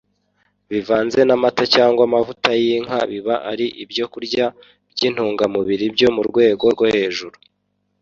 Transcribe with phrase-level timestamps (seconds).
[0.71, 4.45] bivanze n'amata cyangwa amavuta y'inka, biba ari ibyokurya
[4.91, 7.37] by'intungamubiri byo mu rwego rwo hejuru